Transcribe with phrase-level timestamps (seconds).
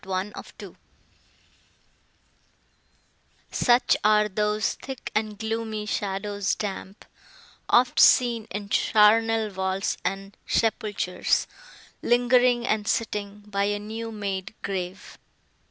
[0.03, 0.75] CHAPTER III
[3.51, 7.05] Such are those thick and gloomy shadows damp,
[7.69, 11.45] Oft seen in charnel vaults and sepulchres,
[12.01, 15.19] Lingering, and sitting, by a new made grave.